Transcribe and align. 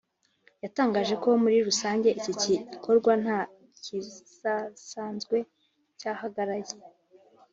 yatangaje 0.63 1.13
ko 1.23 1.29
muri 1.43 1.57
rusange 1.67 2.09
iki 2.19 2.31
gikorwa 2.71 3.11
nta 3.23 3.39
kizasanzwe 3.83 5.37
cyahagaragaye 5.99 6.75